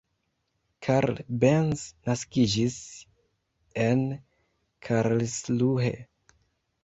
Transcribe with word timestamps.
Karl 0.85 1.19
Benz 1.41 1.83
naskiĝis 2.09 2.79
en 3.83 4.01
Karlsruhe. 4.87 5.93